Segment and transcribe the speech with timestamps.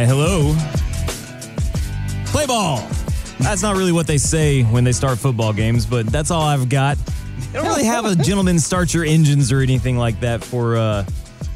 [0.00, 0.56] Why, hello.
[2.32, 2.78] Play ball.
[3.40, 6.70] That's not really what they say when they start football games, but that's all I've
[6.70, 6.96] got.
[6.96, 11.02] They don't really have a gentleman start your engines or anything like that for uh,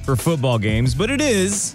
[0.05, 1.75] for football games, but it is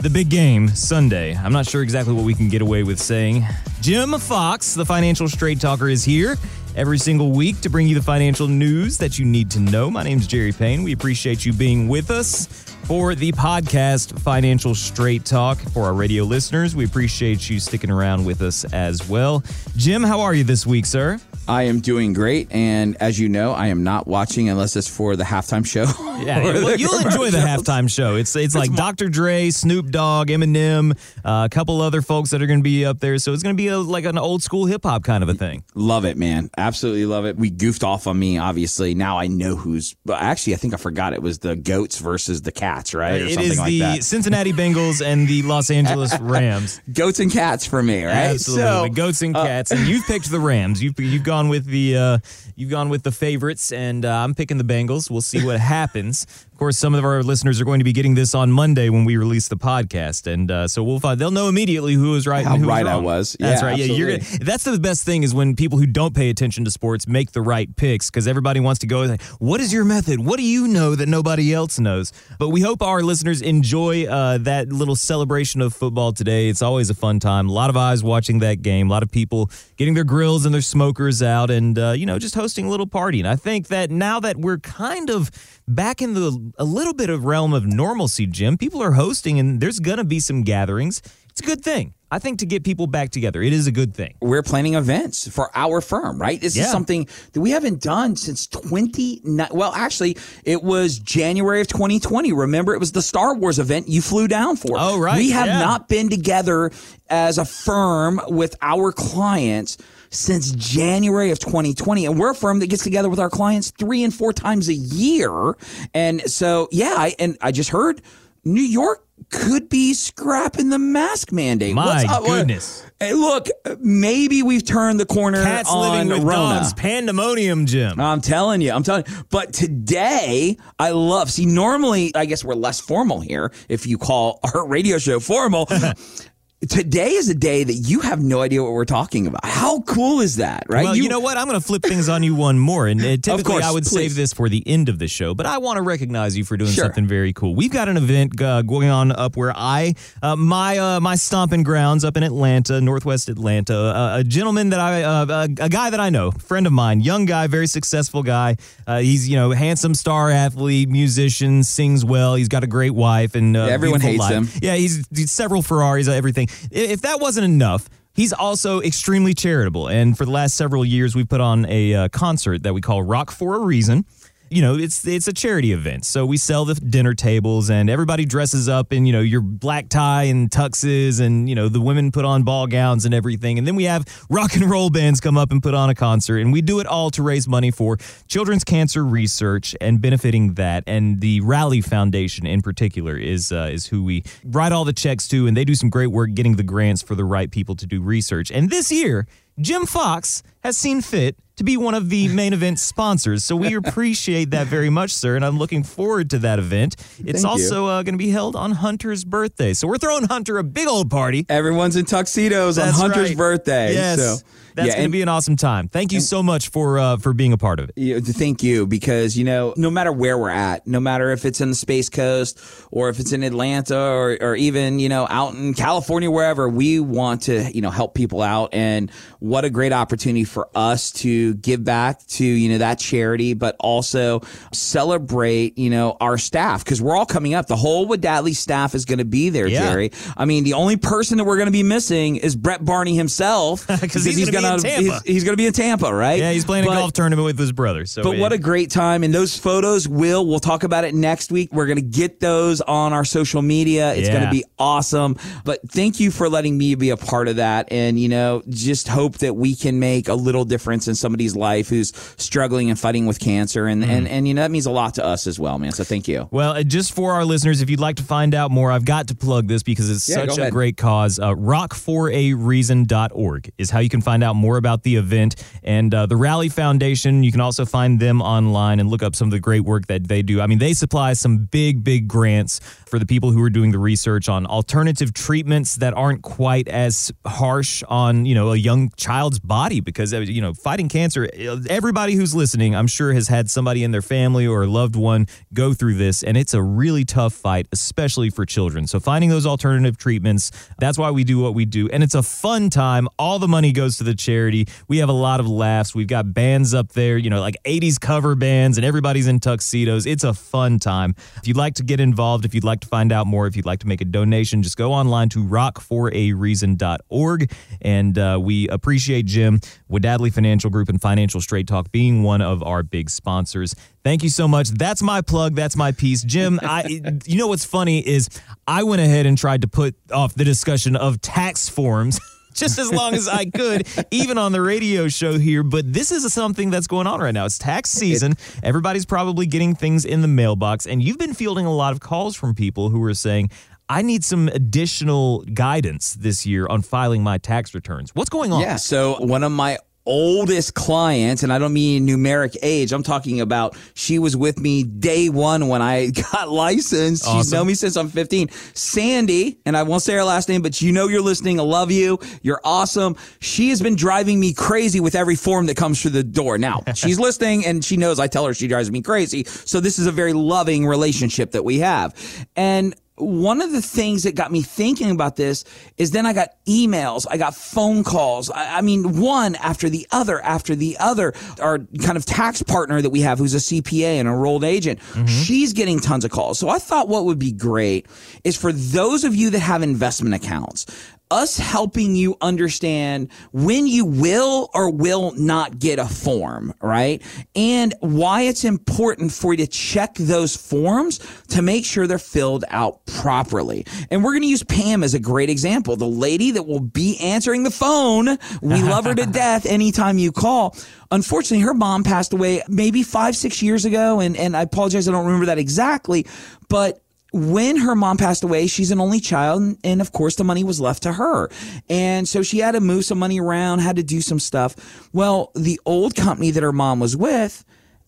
[0.00, 1.36] the big game Sunday.
[1.36, 3.44] I'm not sure exactly what we can get away with saying.
[3.82, 6.38] Jim Fox, the financial straight talker, is here
[6.76, 9.90] every single week to bring you the financial news that you need to know.
[9.90, 10.82] My name is Jerry Payne.
[10.82, 12.46] We appreciate you being with us
[12.84, 15.58] for the podcast Financial Straight Talk.
[15.58, 19.42] For our radio listeners, we appreciate you sticking around with us as well.
[19.76, 21.18] Jim, how are you this week, sir?
[21.48, 25.16] I am doing great, and as you know, I am not watching unless it's for
[25.16, 25.86] the halftime show.
[26.22, 28.14] Yeah, well, you'll enjoy the halftime show.
[28.14, 29.08] It's it's like Dr.
[29.08, 33.00] Dre, Snoop Dogg, Eminem, uh, a couple other folks that are going to be up
[33.00, 33.18] there.
[33.18, 35.34] So it's going to be a, like an old school hip hop kind of a
[35.34, 35.64] thing.
[35.74, 36.48] Love it, man.
[36.56, 37.36] Absolutely love it.
[37.36, 38.94] We goofed off on me, obviously.
[38.94, 39.96] Now I know who's.
[40.04, 43.20] But actually, I think I forgot it was the goats versus the cats, right?
[43.20, 44.04] Or It something is like the that.
[44.04, 46.80] Cincinnati Bengals and the Los Angeles Rams.
[46.92, 48.14] Goats and cats for me, right?
[48.14, 49.72] Absolutely, So, uh, goats and cats.
[49.72, 50.80] and you've picked the Rams.
[50.80, 52.18] You've you've gone with the uh,
[52.56, 55.10] you've gone with the favorites, and uh, I'm picking the Bengals.
[55.10, 56.26] We'll see what happens.
[56.52, 59.04] Of course, some of our listeners are going to be getting this on Monday when
[59.04, 62.44] we release the podcast, and uh, so we'll find they'll know immediately who was right
[62.44, 63.36] How and who right was I was.
[63.40, 63.78] That's Yeah, right.
[63.78, 66.70] Yeah, you're gonna, that's the best thing is when people who don't pay attention to
[66.70, 69.16] sports make the right picks because everybody wants to go.
[69.38, 70.20] What is your method?
[70.20, 72.12] What do you know that nobody else knows?
[72.38, 76.48] But we hope our listeners enjoy uh, that little celebration of football today.
[76.48, 77.48] It's always a fun time.
[77.48, 78.88] A lot of eyes watching that game.
[78.88, 82.18] A lot of people getting their grills and their smokers out, and uh, you know
[82.18, 83.18] just hosting a little party.
[83.20, 85.30] And I think that now that we're kind of
[85.68, 89.60] back in the a little bit of realm of normalcy, Jim, people are hosting, and
[89.60, 91.02] there's gonna be some gatherings.
[91.30, 91.94] It's a good thing.
[92.10, 94.12] I think to get people back together, it is a good thing.
[94.20, 96.38] we're planning events for our firm, right?
[96.38, 96.64] This Yeah.
[96.64, 102.34] is something that we haven't done since 20 well actually it was January of 2020.
[102.34, 104.76] Remember it was the Star Wars event you flew down for.
[104.78, 105.16] Oh, right.
[105.16, 105.58] We have Yeah.
[105.60, 106.70] not been together
[107.08, 109.78] as a firm with our clients
[110.12, 114.04] since January of 2020 and we're a firm that gets together with our clients 3
[114.04, 115.56] and 4 times a year.
[115.94, 118.02] And so yeah, I, and I just heard
[118.44, 121.74] New York could be scrapping the mask mandate.
[121.74, 122.84] My goodness.
[122.98, 123.46] Hey, look,
[123.80, 126.60] maybe we've turned the corner Cats on living with Rona.
[126.60, 128.00] dogs, pandemonium, Jim.
[128.00, 129.24] I'm telling you, I'm telling you.
[129.30, 131.30] But today, I love.
[131.30, 133.52] See, normally, I guess we're less formal here.
[133.68, 135.68] If you call our radio show formal.
[136.68, 139.44] Today is a day that you have no idea what we're talking about.
[139.44, 140.84] How cool is that, right?
[140.84, 141.36] Well, you, know what?
[141.36, 142.86] I'm going to flip things on you one more.
[142.86, 143.96] And uh, typically, course, I would please.
[143.96, 146.56] save this for the end of the show, but I want to recognize you for
[146.56, 146.84] doing Sure.
[146.84, 147.56] something very cool.
[147.56, 151.64] We've got an event uh, going on up where I, uh, my uh, my stomping
[151.64, 153.74] grounds up in Atlanta, Northwest Atlanta.
[153.76, 155.26] Uh, a gentleman that I, uh,
[155.58, 158.56] a, a guy that I know, friend of mine, young guy, very successful guy.
[158.86, 162.36] Uh, he's you know handsome star athlete, musician, sings well.
[162.36, 164.32] He's got a great wife and uh, Everyone hates life.
[164.32, 164.48] him.
[164.62, 166.48] Yeah, he's, he's several Ferraris, everything.
[166.70, 169.88] If that wasn't enough, he's also extremely charitable.
[169.88, 173.02] And for the last several years, we've put on a uh, concert that we call
[173.02, 174.04] Rock for a Reason.
[174.52, 176.04] You know, it's it's a charity event.
[176.04, 179.88] So we sell the dinner tables and everybody dresses up in, you know, your black
[179.88, 183.56] tie and tuxes and, you know, the women put on ball gowns and everything.
[183.56, 186.36] And then we have rock and roll bands come up and put on a concert
[186.36, 187.96] and we do it all to raise money for
[188.28, 190.84] children's cancer research and benefiting that.
[190.86, 195.26] And the Rally Foundation in particular is uh, is who we write all the checks
[195.28, 197.86] to and they do some great work getting the grants for the right people to
[197.86, 198.50] do research.
[198.50, 199.26] And this year,
[199.58, 203.44] Jim Fox has seen fit to be one of the main event sponsors.
[203.44, 205.36] So we appreciate that very much, sir.
[205.36, 206.96] And I'm looking forward to that event.
[207.18, 209.74] It's Thank also uh, going to be held on Hunter's birthday.
[209.74, 211.46] So we're throwing Hunter a big old party.
[211.48, 213.38] Everyone's in tuxedos That's on Hunter's right.
[213.38, 213.94] birthday.
[213.94, 214.18] Yes.
[214.18, 215.88] So, That's yeah, going to be an awesome time.
[215.88, 217.94] Thank you so much for uh, for being a part of it.
[217.98, 221.60] you thank you because you know no matter where we're at no matter if it's
[221.60, 222.60] in the space coast
[222.90, 226.98] or if it's in atlanta or, or even you know out in california wherever we
[227.00, 231.54] want to you know help people out and what a great opportunity for us to
[231.54, 234.40] give back to you know that charity but also
[234.72, 239.04] celebrate you know our staff because we're all coming up the whole Wadadley staff is
[239.04, 239.90] going to be there Yeah.
[239.90, 243.14] jerry i mean the only person that we're going to be missing is brett barney
[243.16, 245.20] himself 'Cause he's gonna be in Tampa.
[245.24, 247.44] he's, he's going to be in tampa right Yeah, he's playing But- a golf tournament
[247.44, 248.06] with his brother.
[248.06, 249.24] So, but what a great time.
[249.24, 251.72] And those photos will, we'll talk about it next week.
[251.72, 254.14] We're going to get those on our social media.
[254.14, 254.32] It's Yeah.
[254.34, 255.36] going to be awesome.
[255.64, 257.88] But thank you for letting me be a part of that.
[257.90, 261.88] And, you know, just hope that we can make a little difference in somebody's life
[261.88, 263.86] who's struggling and fighting with cancer.
[263.86, 265.92] And, and, and, you know, that means a lot to us as well, man.
[265.92, 266.48] So thank you.
[266.50, 269.28] Well, uh, just for our listeners, if you'd like to find out more, I've got
[269.28, 270.72] to plug this because it's Yeah, such a ahead.
[270.72, 271.38] great cause.
[271.38, 276.36] Uh, rockforareason.org is how you can find out more about the event and uh, the
[276.36, 277.42] Rally Foundation.
[277.42, 280.28] You can also find them online and look up some of the great work that
[280.28, 280.60] they do.
[280.60, 283.98] I mean, they supply some big, big grants for the people who are doing the
[283.98, 289.58] research on alternative treatments that aren't quite as harsh on, you know, a young child's
[289.58, 293.70] body because, uh, you know, fighting cancer, uh, everybody who's listening, I'm sure has had
[293.70, 297.24] somebody in their family or a loved one go through this, and it's a really
[297.24, 299.06] tough fight, especially for children.
[299.06, 302.08] So finding those alternative treatments, that's why we do what we do.
[302.08, 303.28] And it's a fun time.
[303.38, 304.86] All the money goes to the charity.
[305.08, 306.14] We have a lot of laughs.
[306.14, 310.26] We've got bands up there, you know, like 80s cover bands, and everybody's in tuxedos.
[310.26, 311.34] It's a fun time.
[311.56, 313.86] If you'd like to get involved, if you'd like to find out more, if you'd
[313.86, 317.72] like to make a donation, just go online to rockforareason.org.
[318.00, 319.80] And uh, we appreciate Jim,
[320.10, 323.94] Wadadley Financial Group, and Financial Straight Talk being one of our big sponsors.
[324.24, 324.90] Thank you so much.
[324.90, 325.74] That's my plug.
[325.74, 326.42] That's my piece.
[326.42, 328.48] Jim, I you know what's funny is
[328.86, 332.40] I went ahead and tried to put off the discussion of tax forms
[332.74, 335.82] just as long as I could, even on the radio show here.
[335.82, 337.64] But this is something that's going on right now.
[337.64, 338.54] It's tax season.
[338.82, 342.56] Everybody's probably getting things in the mailbox, and you've been fielding a lot of calls
[342.56, 343.70] from people who are saying,
[344.08, 348.30] I need some additional guidance this year on filing my tax returns.
[348.34, 348.82] What's going on?
[348.82, 348.96] Yeah.
[348.96, 353.96] So one of my oldest clients, and I don't mean numeric age, I'm talking about
[354.14, 357.44] she was with me day one when I got licensed.
[357.46, 358.68] She's known me since I'm 15.
[358.94, 361.80] Sandy, and I won't say her last name, but you know you're listening.
[361.80, 362.38] I love you.
[362.62, 363.36] You're awesome.
[363.60, 366.78] She has been driving me crazy with every form that comes through the door.
[366.78, 369.64] Now, she's listening and she knows I tell her she drives me crazy.
[369.64, 372.34] So this is a very loving relationship that we have.
[372.76, 375.84] And one of the things that got me thinking about this
[376.18, 378.70] is then I got emails, I got phone calls.
[378.70, 381.54] I, I mean, one after the other after the other.
[381.80, 385.18] Our kind of tax partner that we have, who's a CPA and a enrolled agent,
[385.20, 385.46] mm-hmm.
[385.46, 386.78] she's getting tons of calls.
[386.78, 388.26] So I thought what would be great
[388.64, 391.06] is for those of you that have investment accounts,
[391.52, 397.42] us helping you understand when you will or will not get a form, right?
[397.76, 402.86] And why it's important for you to check those forms to make sure they're filled
[402.88, 404.06] out properly.
[404.30, 406.16] And we're going to use Pam as a great example.
[406.16, 408.56] The lady that will be answering the phone.
[408.80, 410.96] We love her to death anytime you call.
[411.30, 414.40] Unfortunately, her mom passed away maybe five, six years ago.
[414.40, 415.28] And, and I apologize.
[415.28, 416.46] I don't remember that exactly,
[416.88, 417.21] but
[417.52, 420.82] when her mom passed away, she's an only child, and- and of course, the money
[420.84, 421.68] was left to her.
[422.08, 425.28] And so she had to move some money around, had to do some stuff.
[425.32, 427.84] Well, the old company that her mom was with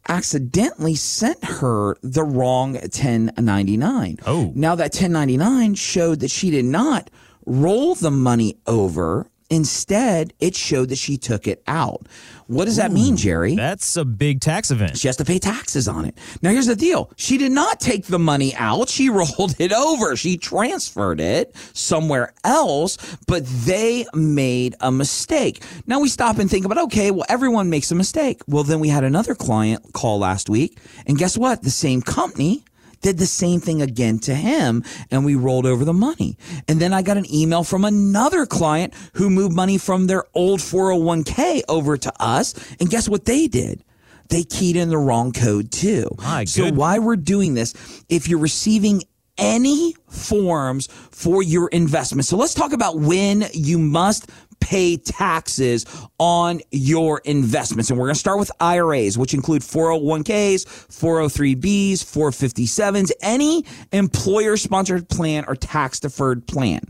[0.08, 4.18] accidentally sent her the wrong 1099.
[4.26, 4.52] Oh.
[4.54, 7.08] Now, that 1099 showed that she did not
[7.46, 9.26] roll the money over.
[9.54, 12.08] Instead, it showed that she took it out.
[12.48, 13.54] What does that mean, Jerry?
[13.54, 14.98] That's a big tax event.
[14.98, 16.18] She has to pay taxes on it.
[16.42, 17.12] Now, here's the deal.
[17.14, 18.88] She did not take the money out.
[18.88, 20.16] She rolled it over.
[20.16, 22.98] She transferred it somewhere else,
[23.28, 25.62] but they made a mistake.
[25.86, 28.42] Now we stop and think about, okay, well, everyone makes a mistake.
[28.48, 31.62] Well, then we had another client call last week, and guess what?
[31.62, 32.64] The same company
[33.04, 36.38] did the same thing again to him and we rolled over the money.
[36.66, 40.60] And then I got an email from another client who moved money from their old
[40.60, 42.54] 401k over to us.
[42.80, 43.84] And guess what they did?
[44.30, 46.08] They keyed in the wrong code too.
[46.16, 47.74] My so why we're doing this,
[48.08, 49.02] if you're receiving
[49.36, 52.24] any forms for your investment.
[52.24, 54.30] So let's talk about when you must
[54.64, 55.84] pay taxes
[56.18, 57.90] on your investments.
[57.90, 65.10] And we're going to start with IRAs, which include 401ks, 403bs, 457s, any employer sponsored
[65.10, 66.80] plan or tax deferred plan.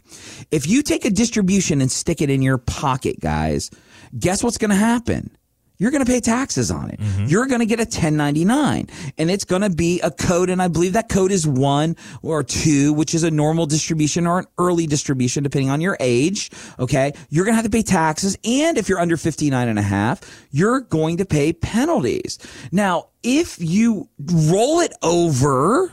[0.52, 3.70] If you take a distribution and stick it in your pocket, guys,
[4.16, 5.36] guess what's going to happen?
[5.76, 7.00] You're going to pay taxes on it.
[7.00, 7.26] Mm-hmm.
[7.26, 8.88] You're going to get a 1099
[9.18, 10.50] and it's going to be a code.
[10.50, 14.38] And I believe that code is one or two, which is a normal distribution or
[14.38, 16.50] an early distribution, depending on your age.
[16.78, 17.12] Okay.
[17.28, 18.36] You're going to have to pay taxes.
[18.44, 22.38] And if you're under 59 and a half, you're going to pay penalties.
[22.70, 25.92] Now, if you roll it over,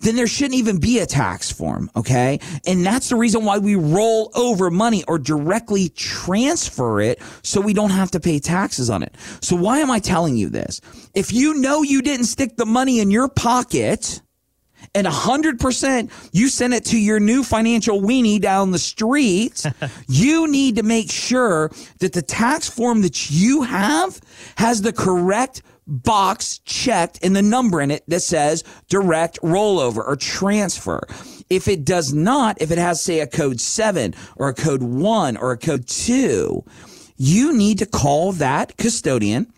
[0.00, 2.40] then there shouldn't even be a tax form, okay?
[2.66, 7.74] And that's the reason why we roll over money or directly transfer it so we
[7.74, 9.14] don't have to pay taxes on it.
[9.40, 10.80] So why am I telling you this?
[11.14, 14.20] If you know you didn't stick the money in your pocket,
[14.94, 19.64] and 100% you send it to your new financial weenie down the street,
[20.08, 24.20] you need to make sure that the tax form that you have
[24.56, 30.16] has the correct box checked and the number in it that says direct rollover or
[30.16, 31.06] transfer.
[31.50, 35.36] If it does not, if it has, say, a code seven or a code one
[35.36, 36.64] or a code two,
[37.16, 39.52] you need to call that custodian,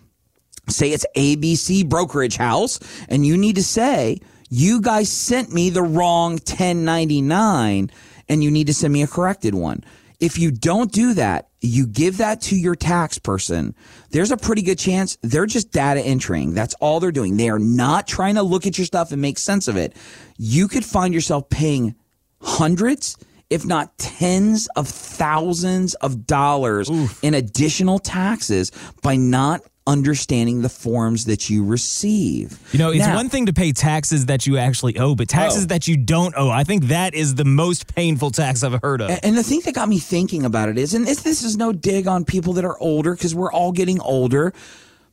[0.68, 5.82] say it's ABC Brokerage House, and you need to say, you guys sent me the
[5.82, 7.90] wrong 1099
[8.28, 9.84] and you need to send me a corrected one.
[10.20, 13.74] If you don't do that, you give that to your tax person,
[14.10, 16.54] there's a pretty good chance they're just data entering.
[16.54, 17.36] That's all they're doing.
[17.36, 19.94] They are not trying to look at your stuff and make sense of it.
[20.38, 21.94] You could find yourself paying
[22.40, 23.16] hundreds,
[23.50, 27.22] if not tens of thousands of dollars Oof.
[27.22, 32.58] in additional taxes by not understanding the forms that you receive.
[32.72, 35.64] You know, it's now, one thing to pay taxes that you actually owe, but taxes
[35.64, 35.66] oh.
[35.68, 39.10] that you don't owe, I think that is the most painful tax I've heard of.
[39.22, 42.06] And the thing that got me thinking about it is, and this is no dig
[42.06, 44.52] on people that are older because we're all getting older,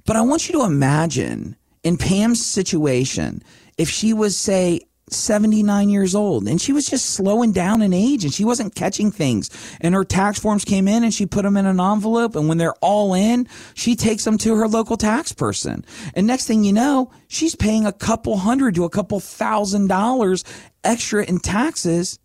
[0.05, 3.43] but I want you to imagine in Pam's situation,
[3.77, 8.23] if she was, say, 79 years old and she was just slowing down in age
[8.23, 9.49] and she wasn't catching things.
[9.81, 12.35] And her tax forms came in and she put them in an envelope.
[12.35, 15.85] And when they're all in, she takes them to her local tax person.
[16.15, 20.43] And next thing you know, she's paying a couple hundred to a couple thousand dollars
[20.83, 22.19] extra in taxes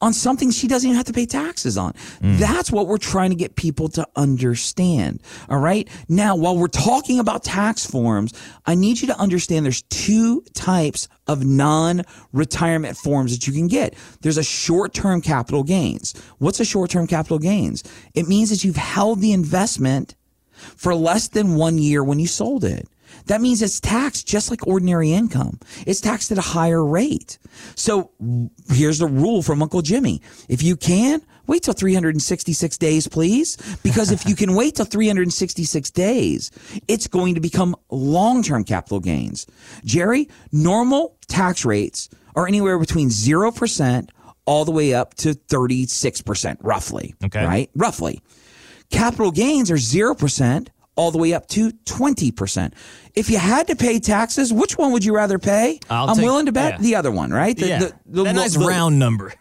[0.00, 1.92] on something she doesn't even have to pay taxes on.
[2.20, 2.38] Mm.
[2.38, 5.22] That's what we're trying to get people to understand.
[5.48, 5.88] All right.
[6.08, 8.32] Now, while we're talking about tax forms,
[8.66, 13.94] I need you to understand there's two types of non-retirement forms that you can get.
[14.20, 16.14] There's a short-term capital gains.
[16.38, 17.84] What's a short-term capital gains?
[18.14, 20.14] It means that you've held the investment
[20.52, 22.88] for less than one year when you sold it.
[23.26, 25.58] That means it's taxed just like ordinary income.
[25.86, 27.38] It's taxed at a higher rate.
[27.74, 28.10] So
[28.70, 30.20] here's the rule from Uncle Jimmy.
[30.48, 33.56] If you can, wait till 366 days, please.
[33.82, 36.50] Because if you can wait till 366 days,
[36.88, 39.46] it's going to become long-term capital gains.
[39.84, 44.08] Jerry, normal tax rates are anywhere between 0%
[44.44, 47.14] all the way up to 36% roughly.
[47.24, 47.44] Okay.
[47.44, 47.70] Right?
[47.74, 48.20] Roughly.
[48.90, 52.72] Capital gains are 0% all the way up to 20%.
[53.14, 55.80] If you had to pay taxes, which one would you rather pay?
[55.88, 56.78] i am willing to bet yeah.
[56.78, 57.56] the other one, right?
[57.56, 57.78] The, yeah.
[57.78, 59.32] The, the, that nice round number.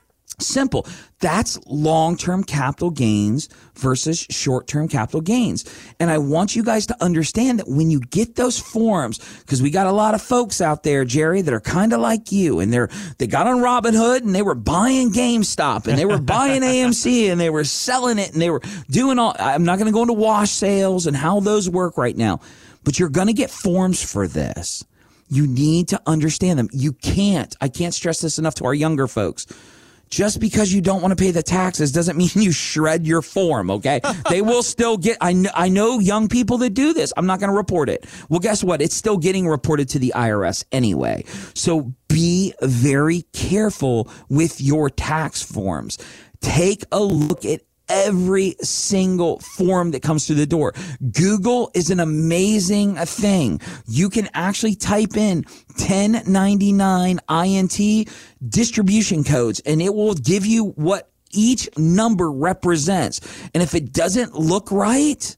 [0.42, 0.86] Simple.
[1.20, 5.64] That's long term capital gains versus short term capital gains.
[6.00, 9.70] And I want you guys to understand that when you get those forms, because we
[9.70, 12.74] got a lot of folks out there, Jerry, that are kind of like you, and
[12.74, 17.26] they're they got on Robinhood and they were buying GameStop and they were buying AMC
[17.32, 19.36] and they were selling it and they were doing all.
[19.38, 22.40] I'm not going to go into wash sales and how those work right now,
[22.84, 24.84] but you're going to get forms for this.
[25.30, 26.68] You need to understand them.
[26.74, 27.56] You can't.
[27.62, 29.48] I can't stress this enough to our younger folks
[30.12, 33.72] just because you don't want to pay the taxes doesn't mean you shred your form,
[33.72, 34.02] okay?
[34.30, 37.12] they will still get, I know, I know young people that do this.
[37.18, 38.06] I'm not going to report it.
[38.30, 38.82] Well, guess what?
[38.82, 41.24] It's still getting reported to the IRS anyway.
[41.56, 45.98] So be very careful with your tax forms.
[46.42, 50.74] Take a look at every single form that comes through the door.
[51.12, 53.60] Google is an amazing thing.
[53.86, 55.44] You can actually type in
[55.78, 58.10] 1099 INT
[58.48, 63.20] distribution codes and it will give you what each number represents.
[63.54, 65.36] And if it doesn't look right,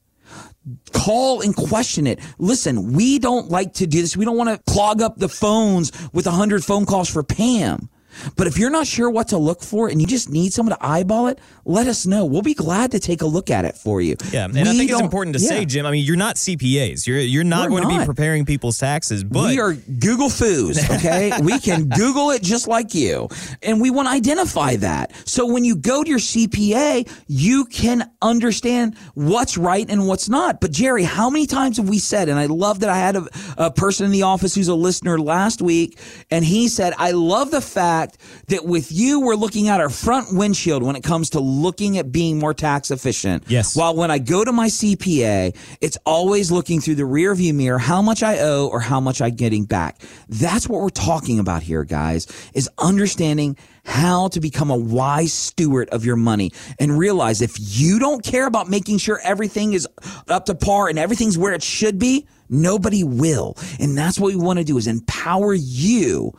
[0.92, 2.20] call and question it.
[2.38, 4.16] Listen, we don't like to do this.
[4.16, 7.88] We don't want to clog up the phones with a hundred phone calls for Pam.
[8.36, 10.86] But if you're not sure what to look for and you just need someone to
[10.86, 12.24] eyeball it, let us know.
[12.24, 14.16] We'll be glad to take a look at it for you.
[14.32, 15.48] Yeah, and we I think it's important to yeah.
[15.48, 15.86] say, Jim.
[15.86, 17.06] I mean, you're not CPAs.
[17.06, 17.94] You're you're not We're going not.
[17.94, 19.24] to be preparing people's taxes.
[19.24, 20.78] But we are Google foos.
[20.98, 23.28] Okay, we can Google it just like you,
[23.62, 25.12] and we want to identify that.
[25.26, 30.60] So when you go to your CPA, you can understand what's right and what's not.
[30.60, 32.28] But Jerry, how many times have we said?
[32.28, 35.18] And I love that I had a, a person in the office who's a listener
[35.18, 35.98] last week,
[36.30, 38.03] and he said, "I love the fact
[38.48, 42.10] that with you, we're looking at our front windshield when it comes to." looking at
[42.10, 43.44] being more tax efficient.
[43.46, 43.76] Yes.
[43.76, 47.78] While when I go to my CPA, it's always looking through the rear view mirror,
[47.78, 50.00] how much I owe or how much I'm getting back.
[50.28, 55.88] That's what we're talking about here, guys, is understanding how to become a wise steward
[55.90, 59.86] of your money and realize if you don't care about making sure everything is
[60.28, 63.56] up to par and everything's where it should be, nobody will.
[63.78, 66.34] And that's what we want to do is empower you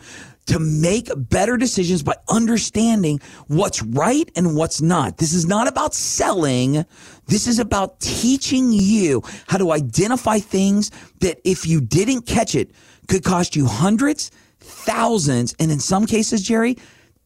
[0.48, 5.18] to make better decisions by understanding what's right and what's not.
[5.18, 6.86] This is not about selling.
[7.28, 12.72] This is about teaching you how to identify things that if you didn't catch it
[13.08, 16.78] could cost you hundreds, thousands, and in some cases, Jerry,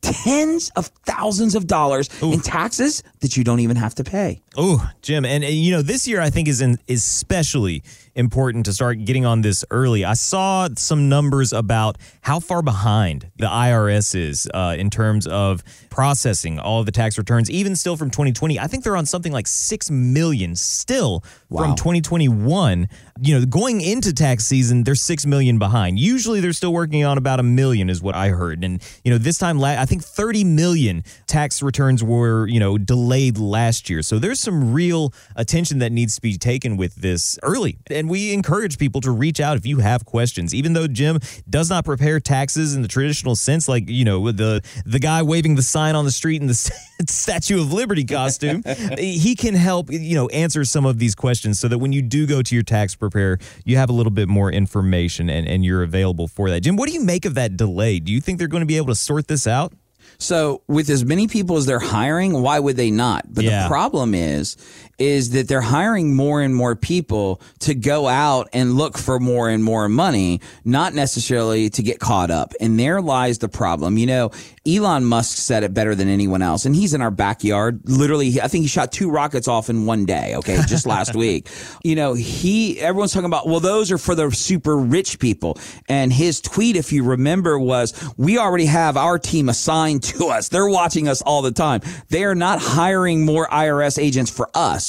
[0.02, 2.32] tens of thousands of dollars Ooh.
[2.32, 4.42] in taxes that you don't even have to pay.
[4.56, 7.84] Oh, Jim, and, and you know this year I think is in, is especially
[8.16, 10.04] important to start getting on this early.
[10.04, 15.64] I saw some numbers about how far behind the IRS is uh, in terms of
[15.90, 18.60] processing all of the tax returns, even still from 2020.
[18.60, 21.64] I think they're on something like six million still Wow.
[21.64, 22.88] from 2021.
[23.22, 25.98] You know, going into tax season, they're six million behind.
[26.00, 28.64] Usually, they're still working on about a million, is what I heard.
[28.64, 33.09] And you know, this time, I think 30 million tax returns were you know delayed
[33.38, 34.01] last year.
[34.01, 37.78] So there's some real attention that needs to be taken with this early.
[37.89, 40.54] And we encourage people to reach out if you have questions.
[40.54, 44.62] Even though Jim does not prepare taxes in the traditional sense, like you know the
[44.86, 46.54] the guy waving the sign on the street in the
[47.08, 48.63] Statue of Liberty costume,
[48.98, 52.25] he can help you know answer some of these questions so that when you do
[52.25, 55.84] go to your tax preparer, you have a little bit more information and, and you're
[55.84, 56.62] available for that.
[56.62, 58.00] Jim, what do you make of that delay?
[58.00, 59.74] Do you think they're going to be able to sort this out?
[60.20, 63.34] So, with as many people as they're hiring, why would they not?
[63.34, 63.64] But Yeah.
[63.64, 64.58] the problem is,
[65.00, 69.50] is that they're hiring more and more people to go out and look for more
[69.50, 72.53] and more money, not necessarily to get caught up.
[72.60, 73.98] And there lies the problem.
[73.98, 74.32] You know,
[74.68, 77.82] Elon Musk said it better than anyone else, and he's in our backyard.
[77.86, 80.36] Literally, I think he shot two rockets off in one day.
[80.36, 81.48] Okay, just last week.
[81.84, 85.58] You know, he everyone's talking about well, those are for the super rich people.
[85.88, 90.50] And his tweet, if you remember, was we already have our team assigned to us.
[90.50, 91.82] They're watching us all the time.
[92.10, 94.88] They are not hiring more IRS agents for us.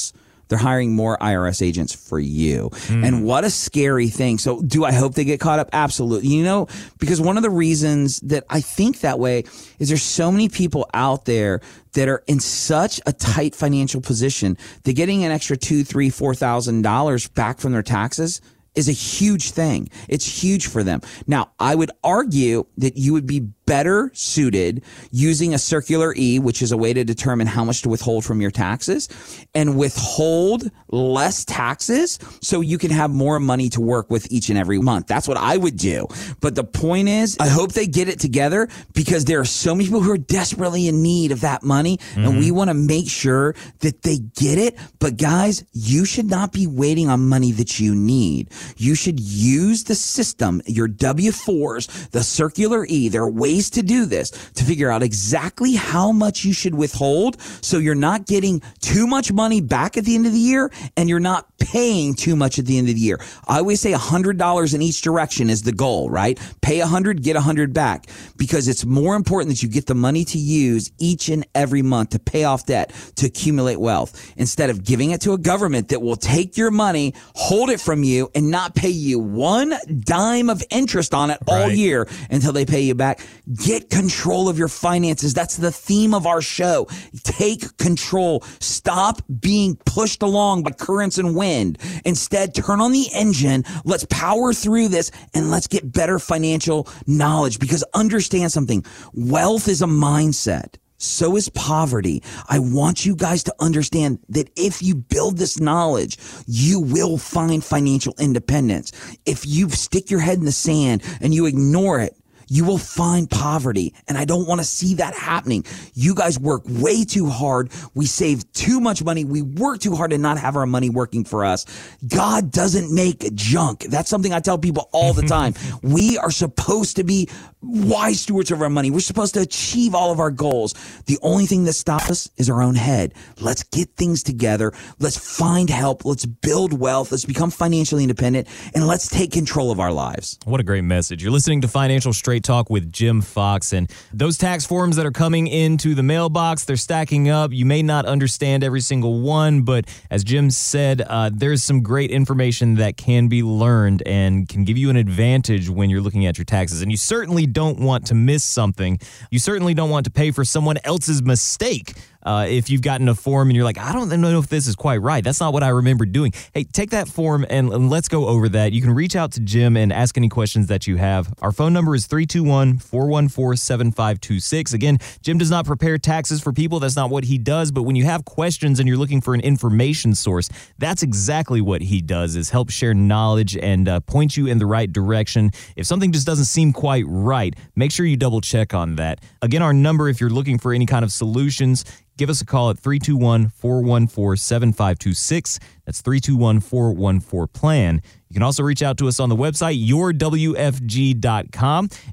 [0.51, 2.69] They're hiring more IRS agents for you.
[2.89, 3.23] And hmm.
[3.23, 4.37] what a scary thing.
[4.37, 5.69] So, do I hope they get caught up?
[5.71, 6.27] Absolutely.
[6.27, 6.67] You know,
[6.99, 9.45] because one of the reasons that I think that way
[9.79, 11.61] is there's so many people out there
[11.93, 16.35] that are in such a tight financial position that getting an extra two, three, four
[16.35, 18.41] thousand dollars back from their taxes
[18.75, 19.89] is a huge thing.
[20.07, 21.01] It's huge for them.
[21.27, 26.61] Now, I would argue that you would be better suited using a circular E, which
[26.61, 29.07] is a way to determine how much to withhold from your taxes
[29.55, 34.59] and withhold less taxes so you can have more money to work with each and
[34.59, 35.07] every month.
[35.07, 36.05] That's what I would do.
[36.41, 39.85] But the point is, I hope they get it together because there are so many
[39.85, 42.39] people who are desperately in need of that money and mm-hmm.
[42.39, 44.77] we want to make sure that they get it.
[44.99, 48.49] But guys, you should not be waiting on money that you need.
[48.75, 53.07] You should use the system, your W4s, the circular E.
[53.07, 57.39] There are ways to do this to figure out exactly how much you should withhold
[57.61, 61.07] so you're not getting too much money back at the end of the year and
[61.07, 63.19] you're not paying too much at the end of the year.
[63.47, 66.39] I always say $100 in each direction is the goal, right?
[66.61, 68.07] Pay 100, get 100 back
[68.37, 72.09] because it's more important that you get the money to use each and every month
[72.11, 76.01] to pay off debt, to accumulate wealth instead of giving it to a government that
[76.01, 80.63] will take your money, hold it from you and not pay you one dime of
[80.69, 81.77] interest on it all Right.
[81.77, 83.19] year until they pay you back.
[83.53, 85.33] Get control of your finances.
[85.33, 86.87] That's the theme of our show.
[87.23, 88.41] Take control.
[88.59, 91.77] Stop being pushed along by currents and wind.
[92.05, 93.63] Instead, turn on the engine.
[93.83, 98.85] Let's power through this and let's get better financial knowledge because understand something.
[99.13, 100.75] Wealth is a mindset.
[101.01, 102.21] So is poverty.
[102.47, 107.63] I want you guys to understand that if you build this knowledge, you will find
[107.63, 108.91] financial independence.
[109.25, 112.15] If you stick your head in the sand and you ignore it,
[112.51, 113.93] you will find poverty.
[114.09, 115.63] And I don't want to see that happening.
[115.93, 117.71] You guys work way too hard.
[117.95, 119.23] We save too much money.
[119.23, 121.65] We work too hard and not have our money working for us.
[122.05, 123.85] God doesn't make junk.
[123.85, 125.53] That's something I tell people all the time.
[125.81, 127.29] we are supposed to be
[127.61, 128.91] wise stewards of our money.
[128.91, 130.73] We're supposed to achieve all of our goals.
[131.05, 133.13] The only thing that stops us is our own head.
[133.39, 134.73] Let's get things together.
[134.99, 136.03] Let's find help.
[136.03, 137.11] Let's build wealth.
[137.11, 140.37] Let's become financially independent and let's take control of our lives.
[140.43, 141.23] What a great message.
[141.23, 143.73] You're listening to Financial Straight Talk with Jim Fox.
[143.73, 147.51] And those tax forms that are coming into the mailbox, they're stacking up.
[147.51, 152.11] You may not understand every single one, but as Jim said, uh, there's some great
[152.11, 156.37] information that can be learned and can give you an advantage when you're looking at
[156.37, 156.81] your taxes.
[156.81, 158.99] And you certainly don't want to miss something.
[159.29, 161.93] You certainly don't want to pay for someone else's mistake.
[162.23, 164.75] Uh, if you've gotten a form and you're like, I don't know if this is
[164.75, 165.23] quite right.
[165.23, 166.33] That's not what I remember doing.
[166.53, 168.73] Hey, take that form and, let's go over that.
[168.73, 171.33] You can reach out to Jim and ask any questions that you have.
[171.41, 174.73] Our phone number is 321 414 7526.
[174.73, 176.79] Again, Jim does not prepare taxes for people.
[176.79, 177.71] That's not what he does.
[177.71, 181.81] But when you have questions and you're looking for an information source, that's exactly what
[181.81, 185.51] he does is help share knowledge and uh, point you in the right direction.
[185.75, 189.23] If something just doesn't seem quite right, make sure you double check on that.
[189.41, 191.85] Again, our number, if you're looking for any kind of solutions,
[192.21, 195.59] give us a call at 321 414 7526.
[195.85, 198.01] That's 321 414 PLAN.
[198.31, 200.29] You can also reach out to us on the website, yourwfg.com.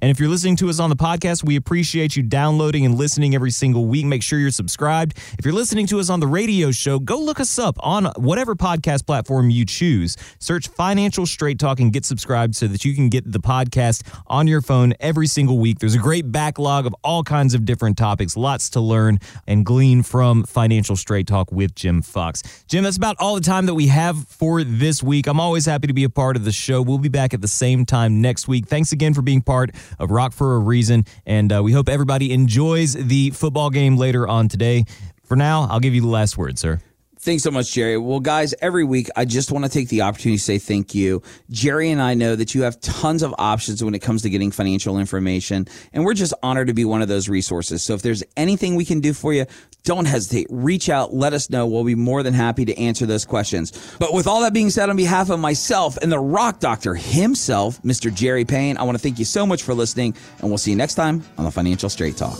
[0.02, 3.36] And if you're listening to us on the podcast, we appreciate you downloading and listening
[3.36, 4.04] every single week.
[4.04, 5.16] Make sure you're subscribed.
[5.38, 8.56] If you're listening to us on the radio show, go look us up on whatever
[8.56, 10.16] podcast platform you choose.
[10.40, 14.48] Search Financial Straight Talk and get subscribed so that you can get the podcast on
[14.48, 15.78] your phone every single week.
[15.78, 20.02] There's a great backlog of all kinds of different topics, lots to learn and glean
[20.02, 22.42] from Financial Straight Talk with Jim Fox.
[22.66, 25.26] Jim, that's about all the time that we have for this week.
[25.26, 26.82] I'm always happy to be a part of the show.
[26.82, 28.66] We'll be back at the same time next week.
[28.66, 32.32] Thanks again for being part of Rock for a Reason, and uh, we hope everybody
[32.32, 34.84] enjoys the football game later on today.
[35.24, 36.80] For now, I'll give you the last word, sir.
[37.20, 37.98] Thanks so much, Jerry.
[37.98, 41.20] Well, guys, every week I just want to take the opportunity to say thank you.
[41.50, 44.52] Jerry and I know that you have tons of options when it comes to getting
[44.52, 47.82] financial information, and we're just honored to be one of those resources.
[47.82, 49.46] So if there's anything we can do for you,
[49.82, 50.46] don't hesitate.
[50.48, 51.66] Reach out, let us know.
[51.66, 53.72] We'll be more than happy to answer those questions.
[53.98, 57.82] But with all that being said, on behalf of myself and the rock doctor himself,
[57.82, 58.14] Mr.
[58.14, 60.76] Jerry Payne, I want to thank you so much for listening, and we'll see you
[60.76, 62.38] next time on the Financial Straight Talk.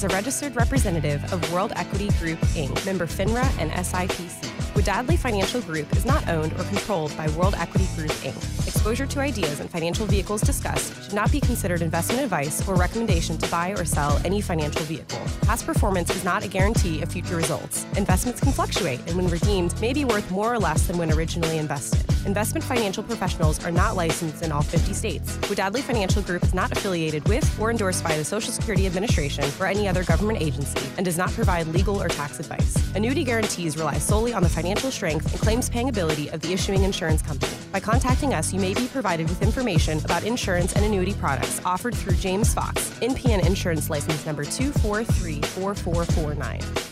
[0.00, 4.46] Is a registered representative of World Equity Group, Inc., member FINRA and SIPC.
[4.72, 8.66] Wadadley Financial Group is not owned or controlled by World Equity Group, Inc.
[8.66, 13.36] Exposure to ideas and financial vehicles discussed should not be considered investment advice or recommendation
[13.36, 15.20] to buy or sell any financial vehicle.
[15.42, 17.84] Past performance is not a guarantee of future results.
[17.98, 21.58] Investments can fluctuate and, when redeemed, may be worth more or less than when originally
[21.58, 22.10] invested.
[22.26, 25.38] Investment financial professionals are not licensed in all 50 states.
[25.38, 29.64] Wadadley Financial Group is not affiliated with or endorsed by the Social Security Administration or
[29.66, 32.76] any other government agency and does not provide legal or tax advice.
[32.94, 36.82] Annuity guarantees rely solely on the financial strength and claims paying ability of the issuing
[36.82, 37.52] insurance company.
[37.72, 41.94] By contacting us, you may be provided with information about insurance and annuity products offered
[41.94, 46.89] through James Fox, NPN Insurance License Number 2434449.